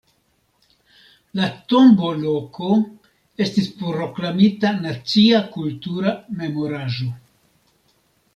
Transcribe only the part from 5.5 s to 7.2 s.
kultura memoraĵo.